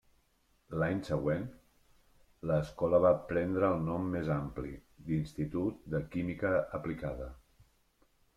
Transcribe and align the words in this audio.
L’any 0.83 1.01
següent, 1.09 1.43
l’escola 2.51 3.01
va 3.03 3.11
prendre 3.33 3.69
el 3.75 3.85
nom 3.91 4.09
més 4.15 4.33
ampli 4.39 4.73
d’Institut 5.11 5.85
de 5.97 6.03
Química 6.17 6.55
Aplicada. 6.81 7.31